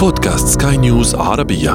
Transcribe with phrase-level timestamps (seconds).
[0.00, 1.72] بودكاست سكاي نيوز عربية.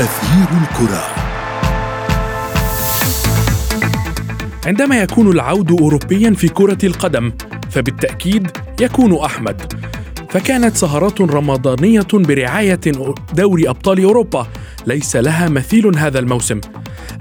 [0.00, 1.04] أثير الكرة.
[4.66, 7.32] عندما يكون العود أوروبيا في كرة القدم
[7.70, 8.50] فبالتأكيد
[8.80, 9.72] يكون أحمد.
[10.30, 12.80] فكانت سهرات رمضانية برعاية
[13.34, 14.46] دوري أبطال أوروبا.
[14.86, 16.60] ليس لها مثيل هذا الموسم.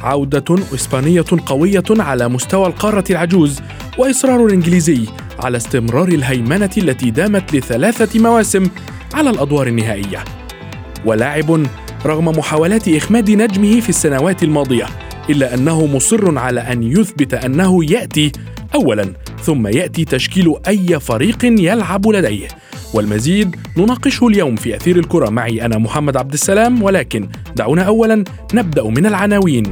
[0.02, 3.62] عودة إسبانية قوية على مستوى القارة العجوز.
[3.98, 5.06] وإصرار إنجليزي
[5.40, 8.68] على استمرار الهيمنة التي دامت لثلاثة مواسم
[9.14, 10.24] على الأدوار النهائية.
[11.06, 11.66] ولاعب
[12.06, 14.86] رغم محاولات إخماد نجمه في السنوات الماضية
[15.30, 18.32] إلا أنه مصر على أن يثبت أنه يأتي
[18.76, 22.48] أولا ثم يأتي تشكيل أي فريق يلعب لديه.
[22.94, 25.30] والمزيد نناقشه اليوم في أثير الكرة.
[25.30, 29.64] معي أنا محمد عبد السلام ولكن دعونا أولا نبدأ من العناوين.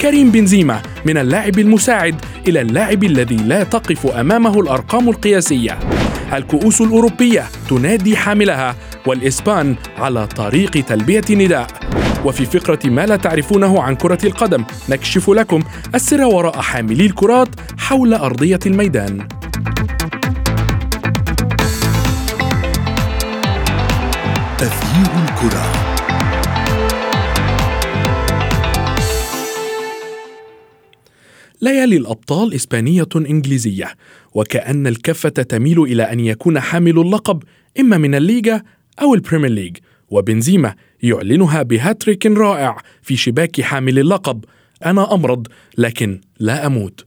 [0.00, 2.14] كريم بنزيما من اللاعب المساعد
[2.48, 5.78] إلى اللاعب الذي لا تقف أمامه الأرقام القياسية.
[6.32, 8.74] الكؤوس الأوروبية تنادي حاملها
[9.06, 11.66] والإسبان على طريق تلبية نداء.
[12.24, 15.62] وفي فقرة ما لا تعرفونه عن كرة القدم نكشف لكم
[15.94, 17.48] السر وراء حاملي الكرات
[17.78, 19.28] حول أرضية الميدان.
[24.60, 25.06] أثير
[31.64, 33.94] ليالي الأبطال إسبانية إنجليزية
[34.34, 37.42] وكأن الكفة تميل إلى أن يكون حامل اللقب
[37.80, 38.62] إما من الليغا
[39.02, 39.76] أو البريمير ليج
[40.10, 44.44] وبنزيما يعلنها بهاتريك رائع في شباك حامل اللقب.
[44.84, 45.46] أنا أمرض
[45.78, 47.04] لكن لا أموت.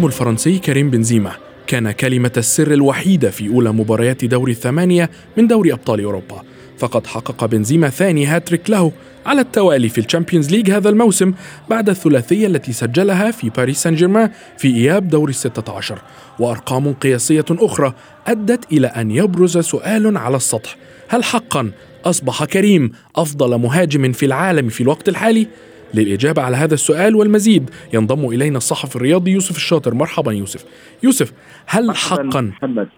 [0.00, 1.32] النجم الفرنسي كريم بنزيما.
[1.66, 6.42] كان كلمة السر الوحيدة في أولى مباريات دوري الثمانية من دوري أبطال أوروبا.
[6.78, 8.92] فقد حقق بنزيما ثاني هاتريك له
[9.26, 11.32] على التوالي في الشامبيونز ليج هذا الموسم
[11.70, 15.98] بعد الثلاثية التي سجلها في باريس سان جيرمان في إياب دوري الستة عشر.
[16.38, 17.94] وأرقام قياسية أخرى
[18.26, 20.76] أدت إلى أن يبرز سؤال على السطح.
[21.08, 21.70] هل حقا
[22.04, 25.46] أصبح كريم أفضل مهاجم في العالم في الوقت الحالي؟
[25.94, 27.70] للإجابة على هذا السؤال والمزيد.
[27.94, 29.94] ينضم إلينا الصحفي الرياضي يوسف الشاطر.
[29.94, 30.64] مرحبا يوسف.
[31.02, 31.32] يوسف
[31.66, 32.88] هل حقا محمد.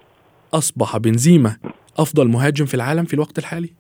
[0.55, 1.57] أصبح بنزيما
[1.99, 3.71] أفضل مهاجم في العالم في الوقت الحالي؟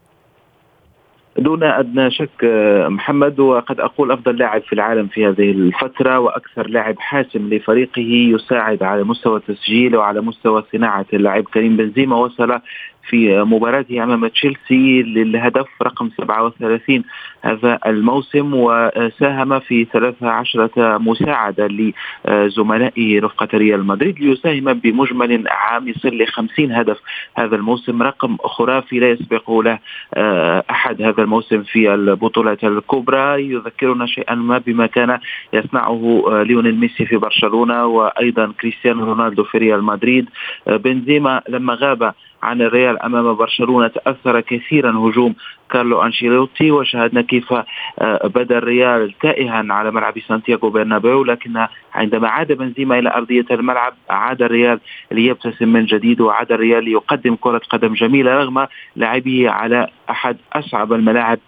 [1.38, 2.44] دون أدنى شك
[2.88, 8.02] محمد وقد أقول أفضل لاعب في العالم في هذه الفترة وأكثر لاعب حاسم لفريقه
[8.34, 12.16] يساعد على مستوى التسجيل وعلى مستوى صناعة اللاعب كريم بنزيما.
[12.16, 12.60] وصل
[13.08, 17.04] في مباراته أمام تشيلسي للهدف رقم 37
[17.42, 21.92] هذا الموسم وساهم في 13 مساعدة
[22.28, 26.98] لزملائه رفقة ريال مدريد ليساهم بمجمل عام يصل ل 50 هدف.
[27.34, 29.78] هذا الموسم رقم خرافي لا يسبقه له
[30.14, 33.50] آه، أحد هذا الموسم في البطولات الكبرى.
[33.50, 35.18] يذكرنا شيئا ما بما كان
[35.52, 40.28] يصنعه آه، ليونيل ميسي في برشلونة وأيضا كريستيانو رونالدو في ريال مدريد.
[40.68, 45.34] آه، بنزيما لما غاب عن الريال أمام برشلونة تأثر كثيرا هجوم
[45.70, 52.52] كارلو أنشيلوتي وشاهدنا كيف آه، بدا الريال تائها على ملعب سانتياغو برنابيو لكن عندما عاد
[52.52, 58.34] بنزيما إلى أرضية الملعب عاد الريال ليبتسم من جديد وعاد الريال ليقدم كرة قدم جميلة
[58.34, 58.66] رغم
[58.96, 61.38] لعبه على أحد أصعب الملاعب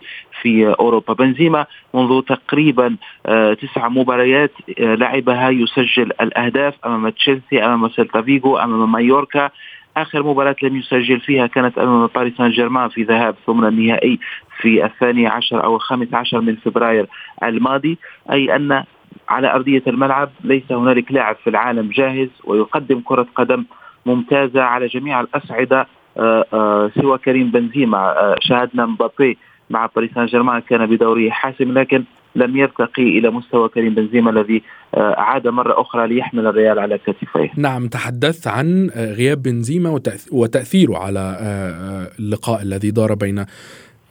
[0.42, 1.14] في أوروبا.
[1.14, 2.96] بنزيما منذ تقريبا
[3.26, 9.50] آه، تسع مباريات آه، لعبها يسجل الأهداف أمام تشيلسي أمام سيلتا فيغو أمام مايوركا
[9.96, 14.18] آخر مباراة لم يسجل فيها كانت أمام باريس سان جيرمان في ذهاب ثمن النهائي
[14.60, 17.06] في الثاني عشر أو الخامس عشر من فبراير
[17.42, 17.98] الماضي
[18.30, 18.84] أي أن
[19.28, 23.64] على أرضية الملعب ليس هنالك لاعب في العالم جاهز ويقدم كرة قدم
[24.06, 25.86] ممتازة على جميع الأصعدة
[26.18, 27.98] آه، آه، سوى كريم بنزيما.
[27.98, 29.38] آه، شاهدنا مبابي
[29.70, 32.04] مع باريس سان جيرمان كان بدوره حاسم لكن
[32.36, 34.62] لم يرتقي إلى مستوى كريم بنزيما الذي
[34.94, 37.52] آه، عاد مرة أخرى ليحمل الريال على كتفيه.
[37.56, 40.00] نعم تحدثت عن آه، غياب بنزيما
[40.32, 43.44] وتأثيره على آه، اللقاء الذي دار بين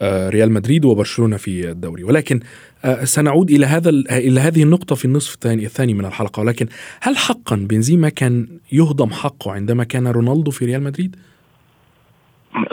[0.03, 2.39] ريال مدريد وبرشلونة في الدوري ولكن
[3.03, 6.67] سنعود إلى هذا إلى هذه النقطة في النصف الثاني الثاني من الحلقة ولكن
[7.01, 11.15] هل حقا بنزيما كان يهضم حقه عندما كان رونالدو في ريال مدريد؟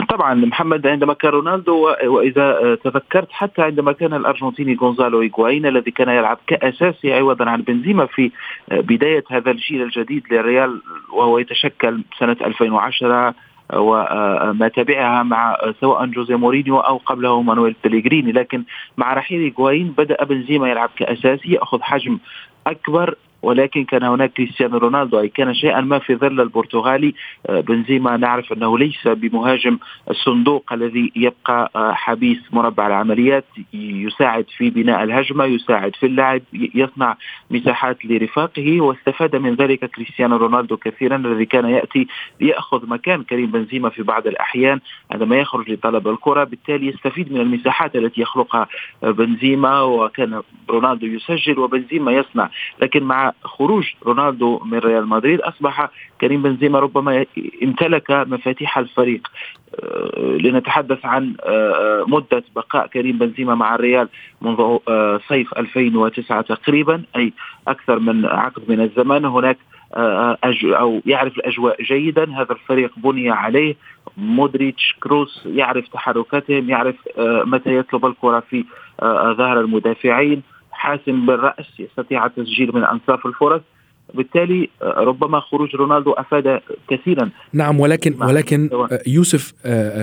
[0.09, 6.09] طبعا محمد عندما كان رونالدو وإذا تذكرت حتى عندما كان الأرجنتيني غونزالو إيغواين الذي كان
[6.09, 8.31] يلعب كاساسي عوضا عن بنزيما في
[8.71, 10.81] بداية هذا الجيل الجديد للريال
[11.13, 13.35] وهو يتشكل سنة 2010
[13.75, 18.65] وما تبعها مع سواء جوزي مورينيو أو قبله مانويل بليغريني لكن
[18.97, 22.19] مع رحيل إيغواين بدأ بنزيما يلعب كأساسي يأخذ حجم
[22.67, 27.15] أكبر ولكن كان هناك كريستيانو رونالدو أي كان شيئا ما في ظل البرتغالي.
[27.49, 29.79] بنزيما نعرف أنه ليس بمهاجم
[30.11, 33.45] الصندوق الذي يبقى حبيس مربع العمليات.
[33.73, 37.17] يساعد في بناء الهجمة يساعد في اللعب يصنع
[37.51, 42.07] مساحات لرفاقه واستفاد من ذلك كريستيانو رونالدو كثيرا الذي كان يأتي
[42.41, 46.45] ليأخذ مكان كريم بنزيما في بعض الأحيان عندما يخرج لطلب الكرة.
[46.45, 48.67] بالتالي يستفيد من المساحات التي يخلقها
[49.03, 52.51] بنزيما وكان رونالدو يسجل وبنزيما يصنع.
[52.83, 55.91] لكن مع خروج رونالدو من ريال مدريد أصبح
[56.21, 57.27] كريم بنزيما ربما
[57.63, 59.29] امتلك مفاتيح الفريق.
[59.75, 64.09] آه، لنتحدث عن آه، مدة بقاء كريم بنزيما مع الريال
[64.43, 67.33] منذ آه، صيف 2009 تقريبا أي
[67.69, 69.25] أكثر من عقد من الزمن.
[69.25, 69.59] هناك
[70.65, 72.33] أو يعرف الأجواء جيدا.
[72.33, 73.77] هذا الفريق بني عليه.
[74.17, 78.65] مودريتش كروس يعرف تحركاتهم يعرف متى يطلب الكرة في
[79.39, 80.43] ظهر المدافعين.
[80.81, 83.63] حاسم بالرأس يستطيع التسجيل من أنصاف الفرص.
[84.15, 87.31] بالتالي ربما خروج رونالدو أفاد كثيرا.
[87.53, 88.71] نعم ولكن ولكن
[89.07, 89.53] يوسف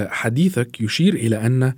[0.10, 1.74] حديثك يشير إلى أن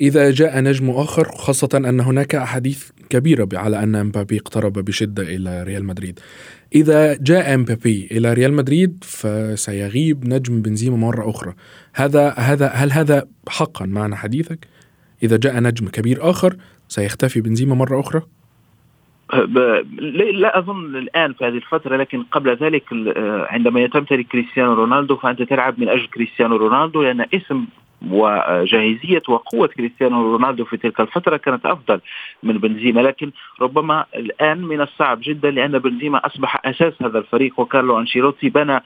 [0.00, 5.62] إذا جاء نجم آخر خاصة أن هناك أحاديث كبيرة على أن امبابي اقترب بشدة إلى
[5.62, 6.20] ريال مدريد.
[6.74, 11.54] إذا جاء امبابي إلى ريال مدريد فسيغيب نجم بنزيما مرة أخرى.
[11.94, 14.66] هذا هذا هل هذا حقا معنى حديثك؟
[15.22, 16.56] إذا جاء نجم كبير آخر
[16.88, 18.22] سيختفي بنزيما مرة أخرى؟
[20.32, 22.84] لا أظن الآن في هذه الفترة لكن قبل ذلك
[23.50, 27.64] عندما تمتلك كريستيانو رونالدو فأنت تلعب من أجل كريستيانو رونالدو لأن اسم
[28.10, 32.00] وجاهزية وقوة كريستيانو رونالدو في تلك الفترة كانت أفضل
[32.42, 33.30] من بنزيما لكن
[33.60, 38.82] ربما الآن من الصعب جدا لأن بنزيما أصبح أساس هذا الفريق وكارلو أنشيلوتي بنى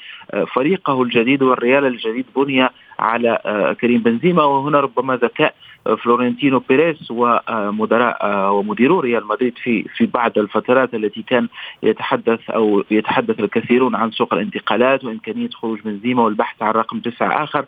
[0.55, 2.69] فريقه الجديد والريال الجديد بني
[2.99, 3.39] على
[3.81, 5.55] كريم بنزيما وهنا ربما ذكاء
[5.85, 11.49] فلورنتينو بيريز ومدراء ومديرو ريال مدريد في في بعض الفترات التي كان
[11.83, 17.65] يتحدث أو يتحدث الكثيرون عن سوق الانتقالات وإمكانية خروج بنزيما والبحث عن رقم تسعه آخر.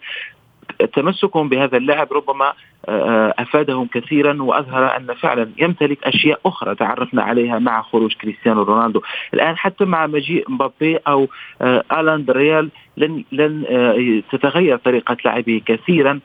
[0.92, 2.52] تمسكهم بهذا اللاعب ربما
[2.88, 9.02] آه، أفادهم كثيرا وأظهر أن فعلا يمتلك أشياء أخرى تعرفنا عليها مع خروج كريستيانو رونالدو،
[9.34, 11.28] الآن حتى مع مجيء مبابي أو
[11.62, 16.20] آه، الان ريال لن لن آه، تتغير طريقة لعبه كثيرا.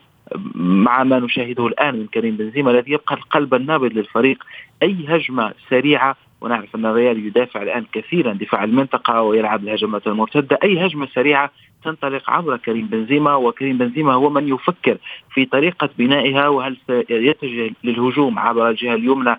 [0.56, 4.44] مع ما نشاهده الآن من كريم بنزيما الذي يبقى القلب النابض للفريق.
[4.84, 10.60] أي هجمة سريعة ونعرف أن الريال يدافع الآن كثيرا دفاع المنطقة ويلعب الهجمات المرتدة.
[10.64, 11.52] أي هجمة سريعة
[11.84, 14.98] تنطلق عبر كريم بنزيما وكريم بنزيما هو من يفكر
[15.34, 19.36] في طريقة بنائها وهل سيتجه للهجوم عبر الجهة اليمنى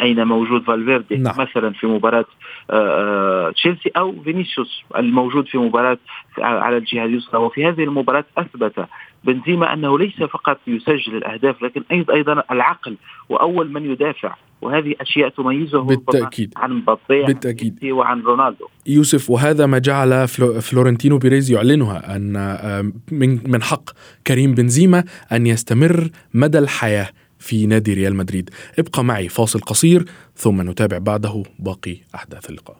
[0.00, 1.34] أين موجود فالفيردي نعم.
[1.38, 2.24] مثلا في مباراة
[2.70, 5.98] آه، آه، تشيلسي أو فينيسيوس الموجود في مباراة
[6.38, 7.40] على الجهة اليسرى.
[7.40, 8.86] وفي هذه المباراة أثبت
[9.24, 12.96] بنزيما أنه ليس فقط يسجل الأهداف لكن أيضا العقل
[13.28, 14.34] وأول من يدافع.
[14.62, 16.54] وهذه أشياء تميزه بالتأكيد.
[16.56, 17.84] عن مبابي بالتأكيد.
[17.84, 18.66] وعن رونالدو.
[18.86, 20.28] يوسف وهذا ما جعل
[20.60, 23.90] فلورنتينو بيريز يعلنها أن من من حق
[24.26, 27.08] كريم بنزيما أن يستمر مدى الحياة
[27.38, 28.50] في نادي ريال مدريد.
[28.78, 30.04] ابقى معي فاصل قصير
[30.36, 32.76] ثم نتابع بعده باقي أحداث اللقاء.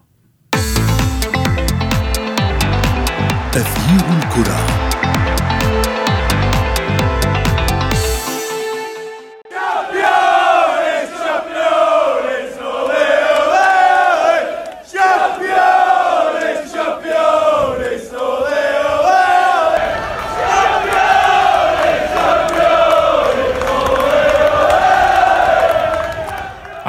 [3.53, 4.92] تغيير الكرة.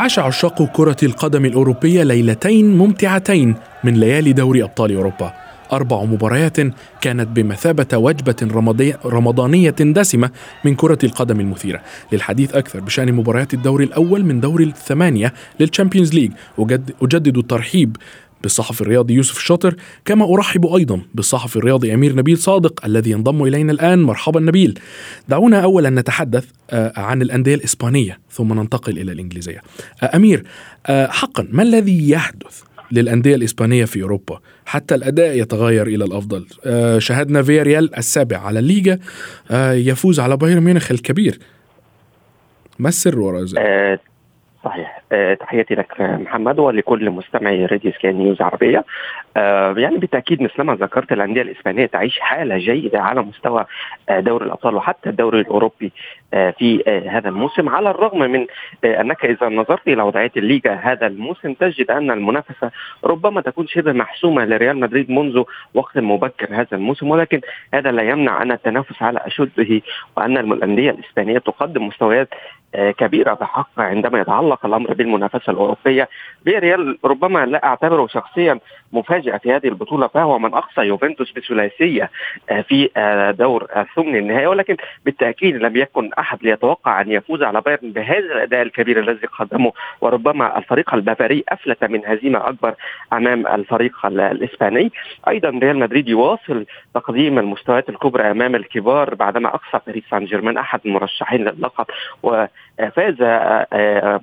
[0.04, 5.34] عاش عشاق كرة القدم الأوروبية ليلتين ممتعتين من ليالي دوري أبطال أوروبا.
[5.74, 6.58] أربع مباريات
[7.02, 8.36] كانت بمثابة وجبة
[9.06, 10.30] رمضانية دسمة
[10.66, 11.82] من كرة القدم المثيرة.
[12.12, 16.32] للحديث أكثر بشأن مباريات الدوري الأول من دور الثمانية للتشامبيونز ليج.
[17.02, 17.98] أجدد الترحيب
[18.44, 23.72] بالصحفي الرياضي يوسف الشاطر كما أرحب أيضا بالصحفي الرياضي أمير نبيل صادق الذي ينضم إلينا
[23.72, 24.02] الآن.
[24.02, 24.80] مرحبا نبيل.
[25.28, 29.62] دعونا أولا نتحدث آه، عن الأندية الإسبانية ثم ننتقل إلى الإنجليزية.
[30.04, 30.44] آه، أمير
[30.86, 36.46] آه، حقا ما الذي يحدث للأندية الإسبانية في أوروبا؟ حتى الأداء يتغير إلى الأفضل.
[37.02, 39.00] شاهدنا فياريال السابع على الليغا
[39.74, 41.40] يفوز على بايرن ميونخ الكبير.
[42.80, 44.00] ما السر وراء ذلك؟
[44.66, 44.93] صحيح.
[45.40, 48.86] تحياتي لك محمد ولكل مستمعي راديو سكاي نيوز عربية.
[49.38, 53.66] أه يعني بالتأكيد مثلما ذكرت الأندية الإسبانية تعيش حالة جيدة على مستوى
[54.10, 55.92] آه، دوري الأبطال وحتى الدوري الأوروبي.
[56.34, 58.46] في هذا الموسم على الرغم من
[58.86, 62.72] أنك إذا نظرت إلى وضعية الليغا هذا الموسم تجد أن المنافسة
[63.04, 67.10] ربما تكون شبه محسومة لريال مدريد منذ وقت مبكر هذا الموسم.
[67.10, 67.42] ولكن
[67.74, 69.82] هذا لا يمنع أن التنافس على أشده
[70.18, 72.30] وأن الأندية الإسبانية تقدم مستويات
[72.98, 76.10] كبيرة بحق عندما يتعلق الأمر بالمنافسة الأوروبية.
[76.48, 78.60] ريال ربما لا أعتبره شخصيا
[78.94, 82.10] مفاجأة في هذه البطولة فهو من أقصى يوفنتوس بثلاثية
[82.68, 82.90] في
[83.40, 84.48] دور ثمن النهائي.
[84.48, 89.72] ولكن بالتأكيد لم يكن أحد ليتوقع أن يفوز على بايرن بهذا الأداء الكبير الذي قدمه
[90.02, 92.74] وربما الفريق البافاري أفلت من هزيمة أكبر
[93.14, 94.92] أمام الفريق الإسباني.
[95.28, 100.80] أيضا ريال مدريد يواصل تقديم المستويات الكبرى أمام الكبار بعدما أقصى باريس سان جيرمان أحد
[100.86, 101.86] المرشحين للقب
[102.80, 103.16] وفاز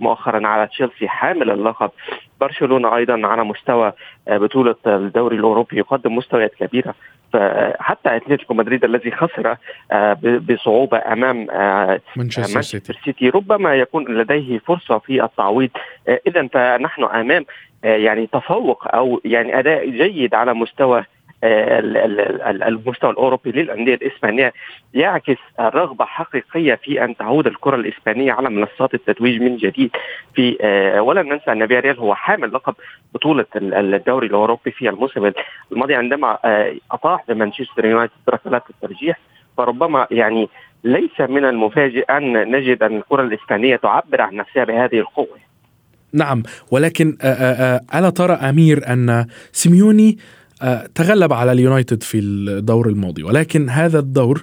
[0.00, 1.90] مؤخرا على تشيلسي حامل اللقب.
[2.40, 3.92] برشلونة أيضا على مستوى
[4.26, 6.94] بطولة الدوري الأوروبي يقدم مستويات كبيرة.
[7.32, 9.56] فحتى أتلتيكو مدريد الذي خسر
[10.22, 11.46] بصعوبة أمام
[12.16, 12.92] مانشستر سيتي.
[13.04, 13.28] سيتي.
[13.28, 15.70] ربما يكون لديه فرصة في التعويض.
[16.26, 17.46] اذا فنحن أمام
[17.82, 21.04] يعني تفوق أو يعني أداء جيد على مستوى
[21.44, 24.52] المستوى الأوروبي للأندية الإسبانية
[24.94, 29.90] يعكس رغبه حقيقية في أن تعود الكرة الإسبانية على منصات التتويج من جديد
[30.34, 30.56] في
[31.00, 32.74] ولا ننسى أن فياريال هو حامل لقب
[33.14, 35.32] بطولة الدوري الأوروبي في الموسم
[35.72, 36.38] الماضي عندما
[36.90, 39.18] أطاح بمانشستر يونايتد بركلات الترجيح.
[39.56, 40.48] فربما يعني
[40.84, 45.38] ليس من المفاجئ أن نجد أن الكرة الإسبانية تعبر عن نفسها بهذه القوة.
[46.12, 47.16] نعم ولكن
[47.94, 50.18] ألا ترى أمير أن سيميوني
[50.94, 54.42] تغلب على اليونايتد في الدور الماضي ولكن هذا الدور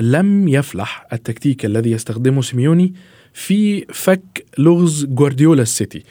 [0.00, 2.94] لم يفلح التكتيك الذي يستخدمه سيميوني
[3.32, 6.02] في فك لغز جوارديولا السيتي.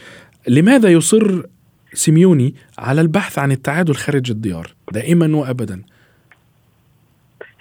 [0.48, 1.42] لماذا يصر
[1.94, 5.82] سيميوني على البحث عن التعادل خارج الديار دائما وابدا؟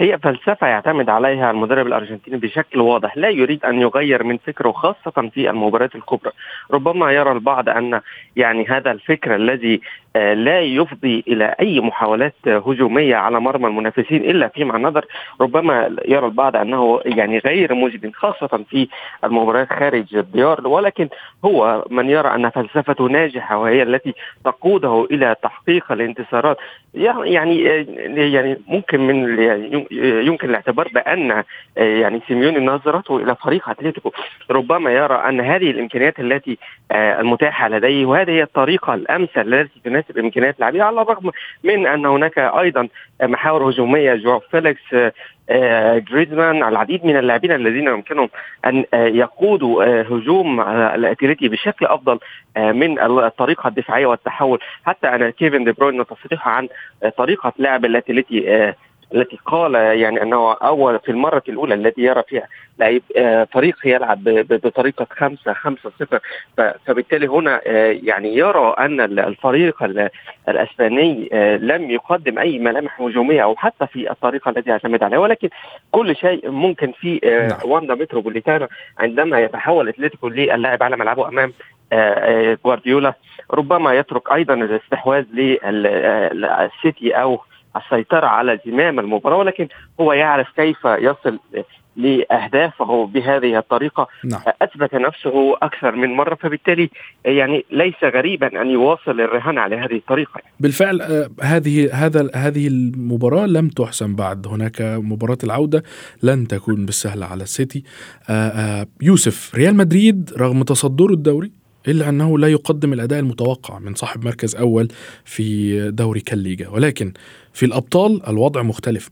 [0.01, 5.31] هي فلسفة يعتمد عليها المدرب الأرجنتيني بشكل واضح لا يريد أن يغير من فكره خاصة
[5.35, 6.33] في المباريات الكبرى.
[6.71, 8.01] ربما يرى البعض أن
[8.37, 9.81] يعني هذا الفكر الذي
[10.17, 15.05] لا يفضي إلى أي محاولات هجومية على مرمى المنافسين إلا فيما ندر
[15.41, 18.89] ربما يرى البعض أنه يعني غير مجد خاصة في
[19.25, 21.09] المباريات خارج الديار ولكن
[21.45, 24.15] هو من يرى أن فلسفته ناجحة وهي التي
[24.45, 26.57] تقوده إلى تحقيق الانتصارات
[26.95, 27.63] يعني
[28.31, 29.39] يعني ممكن من
[30.27, 31.43] يمكن الاعتبار بأن
[31.77, 34.11] يعني سيميوني نظرته إلى فريق أتلتيكو
[34.51, 36.59] ربما يرى أن هذه الإمكانيات التي
[36.93, 41.31] المتاحة لديه وهذه هي الطريقة الأمثل التي تناسب إمكانيات اللاعبين على الرغم
[41.65, 42.89] من أن هناك أيضا
[43.23, 44.95] محاور هجومية جو فيليكس
[46.11, 48.29] جريزمان العديد من اللاعبين الذين يمكنهم
[48.67, 52.19] أن يقودوا هجوم الأتليتي بشكل أفضل
[52.57, 54.59] من الطريقة الدفاعية والتحول.
[54.85, 56.69] حتى أن كيفن دي بروين تصريحه عن
[57.17, 58.73] طريقة لعب الأتليتي
[59.15, 63.03] التي قال يعني أنه أول في المرة الأولى التي يرى فيها لعيب
[63.53, 66.19] فريق يلعب بطريقة خمسة خمسة صفر.
[66.87, 69.83] فبالتالي هنا يعني يرى أن الفريق
[70.49, 71.29] الأسباني
[71.61, 75.19] لم يقدم أي ملامح هجومية أو حتى في الطريقة التي يعتمد عليها.
[75.19, 75.49] ولكن
[75.91, 77.21] كل شيء ممكن في
[77.65, 81.53] واندا متروبوليتانا عندما يتحول أتلتيكو للاعب على ملعبه أمام
[82.65, 83.15] جوارديولا
[83.51, 87.41] ربما يترك أيضا الاستحواذ للسيتي أو
[87.77, 89.69] السيطرة على زمام المباراة ولكن
[90.01, 91.39] هو يعرف كيف يصل
[91.97, 94.09] لأهدافه بهذه الطريقة.
[94.25, 94.41] نعم.
[94.63, 96.91] أثبت نفسه أكثر من مرة فبالتالي
[97.25, 100.41] يعني ليس غريبا أن يواصل الرهان على هذه الطريقة.
[100.61, 104.47] بالفعل هذه هذا هذه المباراة لم تحسم بعد.
[104.47, 105.83] هناك مباراة العودة
[106.23, 107.85] لن تكون بالسهل على السيتي.
[109.03, 114.57] يوسف ريال مدريد رغم تصدره الدوري؟ إلا أنه لا يقدم الأداء المتوقع من صاحب مركز
[114.57, 114.89] أول
[115.25, 116.69] في دوري كالليجا.
[116.69, 117.13] ولكن
[117.53, 119.11] في الأبطال الوضع مختلف.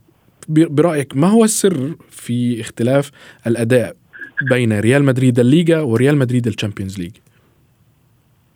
[0.48, 3.10] برأيك ما هو السر في اختلاف
[3.46, 3.96] الأداء
[4.50, 7.12] بين ريال مدريد الليجا وريال مدريد الشامبيونز ليج؟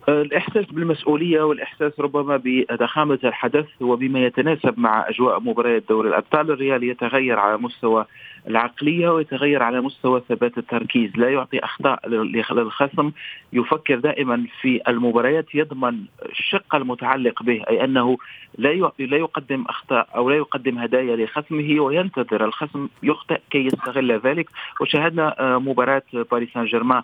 [0.09, 7.39] الإحساس بالمسؤولية والإحساس ربما بضخامة الحدث وبما يتناسب مع أجواء مباريات دوري الأبطال الريال يتغير
[7.39, 8.05] على مستوى
[8.47, 13.11] العقلية ويتغير على مستوى ثبات التركيز لا يعطي أخطاء للخصم
[13.53, 15.97] يفكر دائما في المباريات يضمن
[16.29, 18.17] الشق المتعلق به أي أنه
[18.57, 24.11] لا يعطي لا يقدم أخطاء أو لا يقدم هدايا لخصمه وينتظر الخصم يخطئ كي يستغل
[24.11, 24.49] ذلك.
[24.81, 27.01] وشاهدنا مباراة باريس سان جيرمان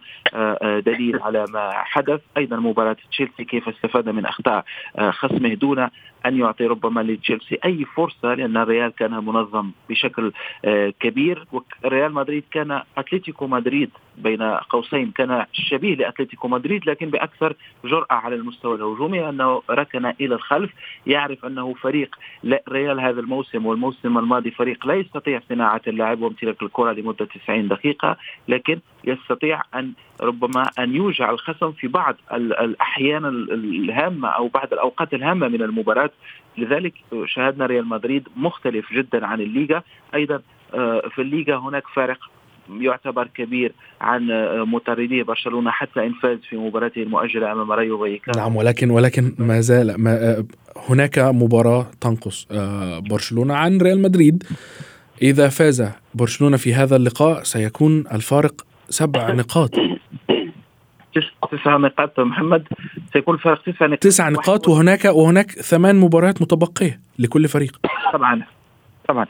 [0.86, 2.22] دليل على ما حدث.
[2.38, 4.66] أيضا مباراة تشيلسي كيف استفاد من أخطاء
[5.10, 5.80] خصمه دون
[6.26, 10.32] أن يعطي ربما لتشيلسي أي فرصة لأن الريال كان منظم بشكل
[11.00, 11.31] كبير.
[11.32, 18.14] كبير ريال مدريد كان أتلتيكو مدريد بين قوسين كان شبيه لأتلتيكو مدريد لكن بأكثر جرأة
[18.14, 20.72] على المستوى الهجومي أنه ركن إلى الخلف.
[21.08, 22.16] يعرف أنه فريق
[22.70, 28.18] ريال هذا الموسم والموسم الماضي فريق لا يستطيع صناعة اللعب وامتلاك الكرة لمدة 90 دقيقة
[28.48, 35.48] لكن يستطيع أن ربما أن يوجع الخصم في بعض الأحيان الهامة أو بعض الأوقات الهامة
[35.48, 36.12] من المباراة.
[36.58, 36.94] لذلك
[37.26, 39.84] شاهدنا ريال مدريد مختلف جدا عن الليغا.
[40.16, 40.42] أيضا
[41.16, 42.20] في الليغا هناك فارق
[42.80, 48.40] يعتبر كبير عن آه، مطاردي برشلونة حتى إن فاز في مباراته المؤجلة أمام رايو فايكانو
[48.40, 50.46] نعم ولكن ولكن ما زال ما آه،
[50.90, 52.48] هناك مباراة تنقص
[53.10, 54.44] برشلونة عن ريال مدريد.
[55.22, 59.72] إذا فاز برشلونة في هذا اللقاء سيكون الفارق سبع نقاط.
[61.52, 62.68] تسع نقاط محمد.
[63.14, 64.00] سيكون الفارق تسع نقاط.
[64.00, 67.78] تسع نقاط وهناك وهناك ثمان مباريات متبقية لكل فريق.
[68.14, 68.44] طبعا.
[69.08, 69.26] طبعا.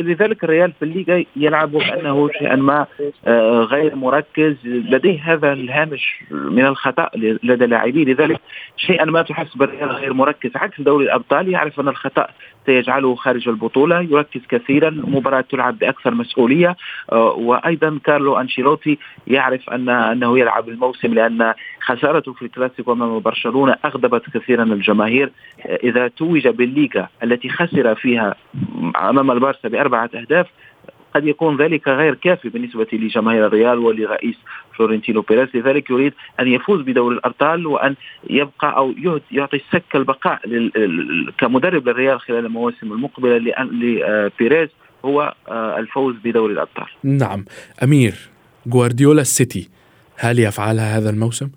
[0.00, 2.86] لذلك الريال في الليغا يلعب كانه شيئا ما
[3.26, 4.54] آه، غير مركز.
[4.64, 8.04] لديه هذا الهامش من الخطأ لدى لاعبيه.
[8.04, 8.40] لذلك
[8.76, 10.50] شيئا ما تحسب الريال غير مركز.
[10.56, 12.26] عكس دوري الأبطال يعرف أن الخطأ
[12.66, 16.76] سيجعله خارج البطولة يركز كثيرا المباراة تلعب بأكثر مسؤولية.
[17.12, 23.76] آه، وأيضا كارلو أنشيلوتي يعرف أن أنه يلعب الموسم لأن خسارته في الكلاسيكو أمام برشلونة
[23.84, 25.32] أغضبت كثيرا الجماهير.
[25.66, 28.34] آه، إذا توج بالليغا التي خسر فيها
[28.96, 30.46] أمام البارسا بأربعة أهداف
[31.16, 34.36] قد يكون ذلك غير كافي بالنسبة لجماهير الريال ولرئيس
[34.76, 35.48] فلورنتينو بيريز.
[35.54, 37.94] لذلك يريد أن يفوز بدوري الأبطال وأن
[38.30, 38.94] يبقى أو
[39.30, 40.40] يعطي صك البقاء
[41.38, 44.68] كمدرب للريال خلال المواسم المقبلة لبيريز
[45.04, 46.86] هو آه، الفوز بدوري الأبطال.
[47.04, 47.44] نعم.
[47.82, 48.14] أمير
[48.66, 49.68] جوارديولا السيتي
[50.16, 51.50] هل يفعلها هذا الموسم؟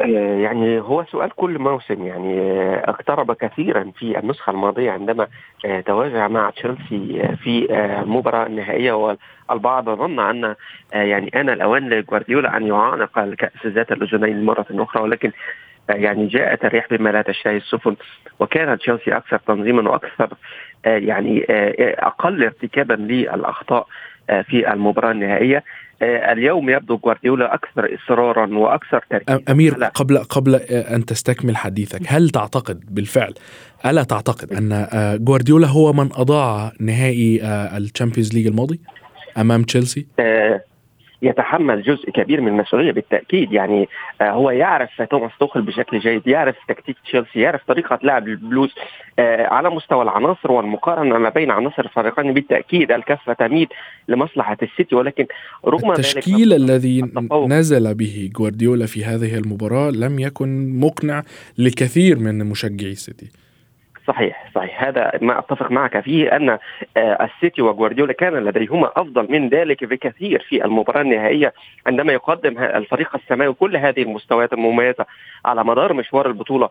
[0.00, 5.26] آه، يعني هو سؤال كل موسم يعني آه، اقترب كثيرا في النسخة الماضية عندما
[5.64, 7.66] آه، تواجه مع تشيلسي في
[8.02, 10.54] المباراة النهائية والبعض ظن أن
[10.92, 15.32] يعني أنا الأوان لجوارديولا أن يعانق الكأس ذات الأذنين مرة أخرى ولكن
[15.88, 17.96] يعني جاءت الريح بما لا تشتهي السفن.
[18.38, 20.28] وكان تشيلسي أكثر تنظيما وأكثر
[20.84, 21.46] يعني
[21.98, 23.86] أقل ارتكابا للأخطاء.
[24.42, 25.64] في المباراة النهائية.
[26.02, 29.42] آه، اليوم يبدو جوارديولا أكثر إصرارا وأكثر تركيزا.
[29.52, 30.54] أمير قبل قبل
[30.94, 33.34] أن تستكمل حديثك هل تعتقد بالفعل
[33.86, 38.80] ألا تعتقد أن آه، جوارديولا هو من أضاع نهائي آه، الشامبيونز ليج الماضي
[39.38, 40.06] أمام تشيلسي؟
[41.22, 43.52] يتحمل جزء كبير من المسؤولية بالتأكيد.
[43.52, 43.88] يعني
[44.20, 48.74] آه هو يعرف توماس توخل بشكل جيد يعرف تكتيك تشيلسي يعرف طريقة لعب البلوز
[49.18, 53.68] آه على مستوى العناصر والمقارنة ما بين عناصر الفريقين بالتأكيد الكفه تميل
[54.08, 54.94] لمصلحة السيتي.
[54.94, 55.26] ولكن
[55.66, 61.22] رغم التشكيل ذلك الذي نزل به جوارديولا في هذه المباراة لم يكن مقنع
[61.58, 63.47] لكثير من مشجعي السيتي.
[64.08, 64.84] صحيح صحيح.
[64.84, 66.58] هذا ما أتفق معك فيه أن آه،
[66.96, 71.52] السيتي وجوارديولا كان لديهما أفضل من ذلك بكثير في المباراة النهائية
[71.86, 75.06] عندما يقدم الفريق السماوي كل هذه المستويات المميزة
[75.44, 76.68] على مدار مشوار البطولة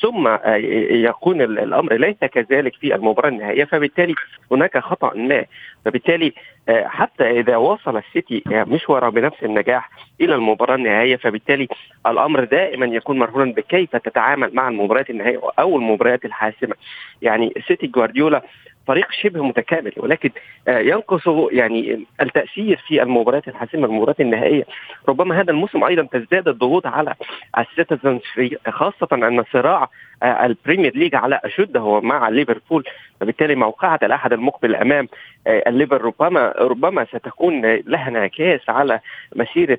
[0.00, 0.56] ثم آه،
[0.90, 4.14] يكون الأمر ليس كذلك في المباراة النهائية فبالتالي
[4.52, 5.44] هناك خطأ ما.
[5.84, 6.32] فبالتالي
[6.68, 11.68] حتى إذا وصل السيتي مشواره بنفس النجاح إلى المباراة النهائية فبالتالي
[12.06, 16.74] الأمر دائما يكون مرهونا بكيف تتعامل مع المباريات النهائية أو المباريات الحاسمة.
[17.22, 18.42] يعني سيتي جوارديولا
[18.90, 20.30] فريق شبه متكامل ولكن
[20.68, 21.22] آه، ينقص
[21.52, 24.66] يعني التأثير في المباريات الحاسمة المباريات النهائية.
[25.08, 27.14] ربما هذا الموسم أيضا تزداد الضغوط على
[27.58, 28.20] السيتيزنز
[28.68, 29.88] خاصة أن صراع
[30.22, 32.84] آه، البريمير ليج على أشده مع ليفربول.
[33.20, 35.08] فبالتالي موقعة الأحد المقبل أمام
[35.46, 39.00] آه، الليفر ربما ربما ستكون لها انعكاس على
[39.36, 39.78] مسيرة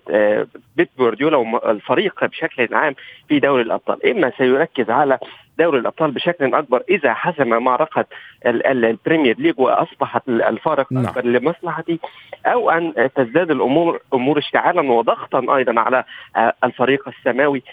[0.78, 2.96] بيب جوارديولا والفريق بشكل عام
[3.28, 4.06] في دوري الأبطال.
[4.06, 5.20] إما سيركز على
[5.62, 8.06] دوري الأبطال بشكل أكبر إذا حسم معركة
[8.46, 11.06] البريمير ليج وأصبحت الفارق نعم.
[11.06, 12.00] أكبر لمصلحتي
[12.46, 16.04] أو أن تزداد الأمور امور اشتعالا وضغطا أيضا على
[16.36, 17.64] آه، الفريق السماوي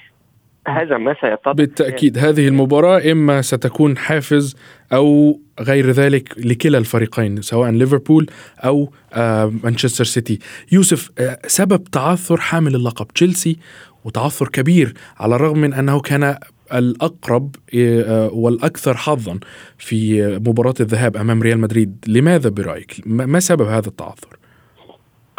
[0.69, 4.57] هذا ما سيتطلب بالتأكيد هذه المباراة إما ستكون حافز
[4.93, 8.27] أو غير ذلك لكلا الفريقين سواء ليفربول
[8.65, 10.39] أو آه، مانشستر سيتي
[10.73, 13.59] يوسف آه، سبب تعثر حامل اللقب تشيلسي
[14.05, 16.37] وتعثر كبير على الرغم من أنه كان
[16.73, 19.39] الأقرب آه، والأكثر حظا
[19.79, 24.38] في مباراة الذهاب أمام ريال مدريد لماذا برأيك؟ ما سبب هذا التعثر؟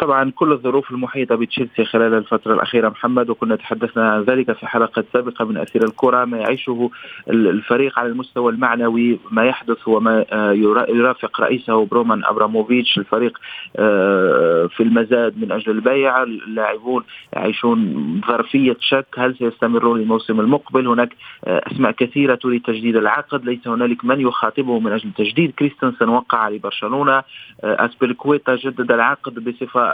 [0.00, 5.04] طبعا كل الظروف المحيطة بتشيلسي خلال الفترة الأخيرة محمد وكنا تحدثنا عن ذلك في حلقة
[5.12, 6.90] سابقة من اسير الكرة ما يعيشه
[7.30, 10.52] الفريق على المستوى المعنوي ما يحدث وما آه،
[10.88, 13.38] يرافق رئيسه رومان أبراموفيتش الفريق
[13.76, 21.16] آه، في المزاد من أجل البيع اللاعبون يعيشون ظرفية شك هل سيستمرون الموسم المقبل؟ هناك
[21.44, 25.50] آه، أسماء كثيرة تريد تجديد العقد ليس هنالك من يخاطبه من أجل تجديد.
[25.50, 27.22] كريستنسن وقع لبرشلونة
[27.64, 29.89] اسبيلكويتا جدد العقد بصفة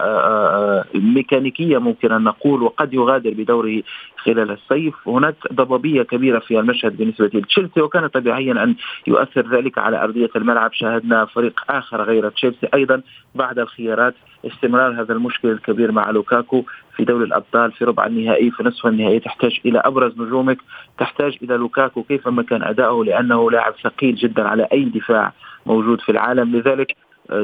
[0.95, 3.83] ميكانيكيه ممكن أن نقول وقد يغادر بدوره
[4.17, 5.09] خلال الصيف.
[5.09, 8.75] هناك ضبابية كبيرة في المشهد بالنسبة لتشيلسي وكان طبيعيا أن
[9.07, 10.73] يؤثر ذلك على أرضية الملعب.
[10.73, 13.03] شاهدنا فريق آخر غير تشيلسي أيضا
[13.35, 14.15] بعد الخيارات.
[14.47, 16.65] استمرار هذا المشكل الكبير مع لوكاكو
[16.97, 19.21] في دوري الأبطال في ربع النهائي في نصف النهائي.
[19.21, 20.59] تحتاج إلى أبرز نجومك.
[20.99, 25.33] تحتاج إلى لوكاكو كيفما كان أداؤه لأنه لاعب ثقيل جدا على أي دفاع
[25.67, 26.57] موجود في العالم.
[26.57, 26.97] لذلك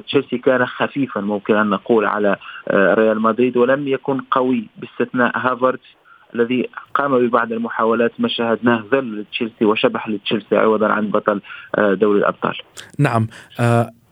[0.06, 2.36] تشيلسي كان خفيفا ممكن أن نقول على
[2.68, 5.86] آه، ريال مدريد ولم يكن قوي باستثناء هافرتس
[6.34, 11.40] الذي قام ببعض المحاولات ما شاهدناه ظل لتشيلسي وشبح لتشيلسي عوضا عن بطل
[11.74, 12.54] آه، دوري الأبطال.
[12.98, 13.26] نعم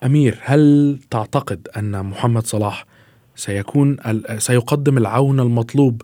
[0.05, 2.85] أمير هل تعتقد أن محمد صلاح
[3.35, 3.97] سيكون
[4.39, 6.03] سيقدم العون المطلوب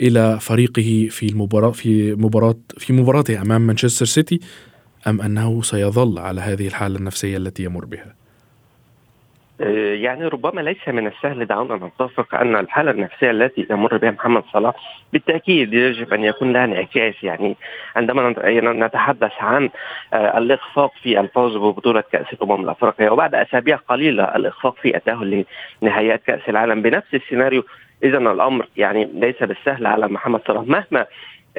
[0.00, 4.40] إلى فريقه في المباراة في مباراة في مباراته أمام مانشستر سيتي
[5.06, 8.21] أم أنه سيظل على هذه الحالة النفسية التي يمر بها؟
[9.62, 14.42] آه، يعني ربما ليس من السهل دعونا نتفق أن الحالة النفسية التي يمر بها محمد
[14.52, 14.74] صلاح
[15.12, 17.14] بالتأكيد يجب أن يكون لها انعكاس.
[17.22, 17.56] يعني
[17.96, 18.34] عندما
[18.86, 19.70] نتحدث عن
[20.14, 25.44] آه، الإخفاق في الفوز ببطولة كأس الأمم الأفريقية وبعد أسابيع قليلة الإخفاق في التاهل
[25.82, 26.82] لنهائيات كأس العالم.
[26.82, 27.64] بنفس السيناريو
[28.04, 31.06] اذا الأمر يعني ليس بالسهل على محمد صلاح مهما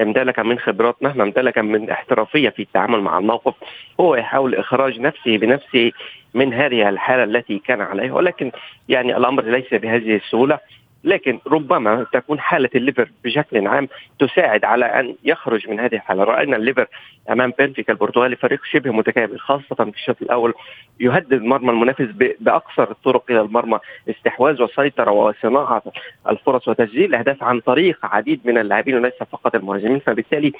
[0.01, 3.53] امتلك من خبرات مهما امتلك من احترافية في التعامل مع الموقف
[3.99, 5.91] هو يحاول إخراج نفسه بنفسه
[6.34, 8.13] من هذه الحالة التي كان عليها.
[8.13, 8.51] ولكن
[8.89, 10.60] يعني الأمر ليس بهذه السهولة.
[11.04, 13.88] لكن ربما تكون حالة الليفر بشكل عام
[14.20, 16.24] تساعد على أن يخرج من هذه الحالة.
[16.24, 16.88] رأينا الليفر
[17.30, 20.54] أمام بنفيكا البرتغالي فريق شبه متكامل خاصة في الشوط الأول.
[21.00, 22.08] يهدد مرمى المنافس
[22.39, 25.84] بأقصر الطرق إلى المرمى استحواذ وسيطرة وصناعة
[26.30, 30.00] الفرص وتسجيل الأهداف عن طريق عديد من اللاعبين وليس فقط المهاجمين.
[30.00, 30.52] فبالتالي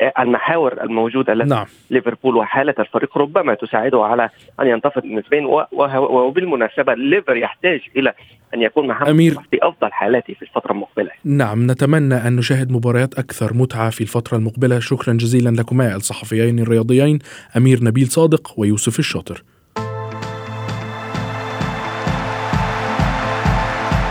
[0.00, 1.66] آه، المحاور الموجودة التي نعم.
[1.90, 4.30] ليفربول وحالة الفريق ربما تساعده على
[4.60, 5.44] أن ينتفض النسبين
[5.92, 8.12] وبالمناسبة الليفر يحتاج إلى
[8.54, 9.34] أن يكون محمد أمير.
[9.50, 11.10] في أفضل حالاته في الفترة المقبلة.
[11.24, 14.78] نعم نتمنى أن نشاهد مباريات أكثر متعة في الفترة المقبلة.
[14.80, 17.18] شكرا جزيلا لكما الصحفيين الرياضيين
[17.56, 19.44] أمير نبيل صادق ويوسف الشاطر.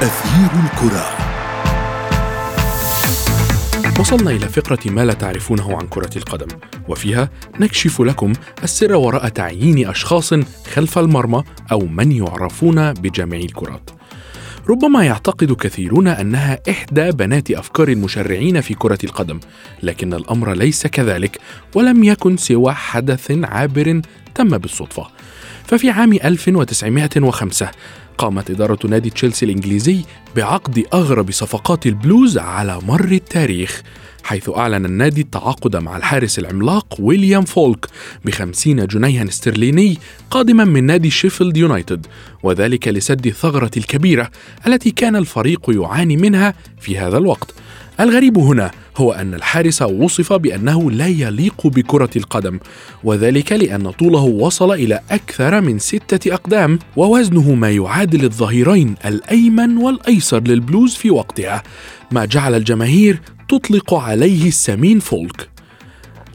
[0.02, 1.28] أثير الكرة.
[4.00, 6.48] وصلنا إلى فقرة ما لا تعرفونه عن كرة القدم
[6.88, 10.34] وفيها نكشف لكم السر وراء تعيين أشخاص
[10.74, 13.97] خلف المرمى أو من يعرفون بجامعي الكرات.
[14.70, 19.40] ربما يعتقد كثيرون أنها إحدى بنات أفكار المشرعين في كرة القدم
[19.84, 21.40] لكن الأمر ليس كذلك
[21.76, 24.02] ولم يكن سوى حدث عابر
[24.36, 25.08] تم بالصدفة.
[25.66, 27.72] ففي عام 1905
[28.18, 30.02] قامت إدارة نادي تشيلسي الإنجليزي
[30.36, 33.82] بعقد أغرب صفقات البلوز على مر التاريخ.
[34.28, 37.86] حيث أعلن النادي التعاقد مع الحارس العملاق ويليام فولك
[38.26, 39.98] بخمسين جنيها استرليني
[40.32, 42.06] قادما من نادي شيفيلد يونايتد
[42.44, 44.30] وذلك لسد الثغرة الكبيرة
[44.68, 47.54] التي كان الفريق يعاني منها في هذا الوقت.
[48.00, 52.60] الغريب هنا هو أن الحارس وصف بأنه لا يليق بكرة القدم
[53.04, 60.40] وذلك لأن طوله وصل إلى أكثر من ستة أقدام ووزنه ما يعادل الظهيرين الأيمن والأيسر
[60.40, 61.64] للبلوز في وقتها.
[62.12, 65.50] ما جعل الجماهير تطلق عليه السمين فولك.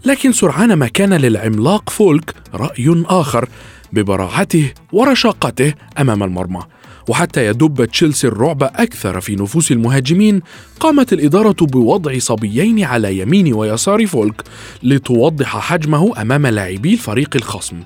[0.04, 3.48] لكن سرعان ما كان للعملاق فولك رأي آخر
[3.92, 6.62] ببراعته ورشاقته أمام المرمى.
[7.08, 10.42] وحتى يدب تشيلسي الرعب أكثر في نفوس المهاجمين
[10.80, 14.42] قامت الإدارة بوضع صبيين على يمين ويسار فولك
[14.82, 17.76] لتوضح حجمه أمام لاعبي الفريق الخصم.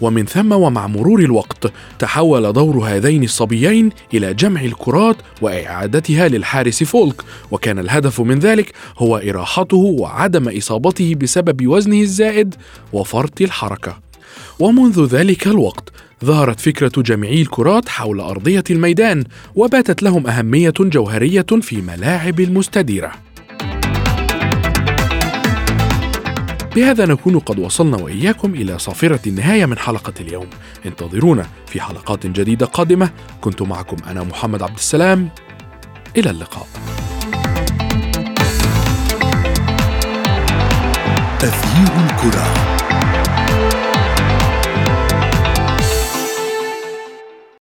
[0.00, 7.22] ومن ثم ومع مرور الوقت تحول دور هذين الصبيين إلى جمع الكرات وإعادتها للحارس فولك
[7.50, 12.54] وكان الهدف من ذلك هو إراحته وعدم إصابته بسبب وزنه الزائد
[12.92, 13.98] وفرط الحركة.
[14.58, 15.88] ومنذ ذلك الوقت
[16.24, 23.12] ظهرت فكرة جميعي الكرات حول أرضية الميدان وباتت لهم أهمية جوهرية في ملاعب المستديرة.
[26.76, 30.46] بهذا نكون قد وصلنا وإياكم إلى صافرة النهاية من حلقة اليوم.
[30.86, 33.10] انتظرونا في حلقات جديدة قادمة.
[33.40, 35.28] كنت معكم أنا محمد عبد السلام.
[36.16, 36.66] إلى اللقاء.
[41.40, 42.69] تغيير الكرة.